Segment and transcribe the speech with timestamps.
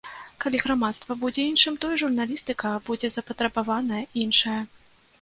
[0.45, 4.61] Калі грамадства будзе іншым, то і журналістыка будзе запатрабаваная іншая.